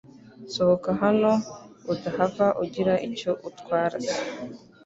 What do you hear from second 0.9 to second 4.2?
hano udahava ugira icyo utwaras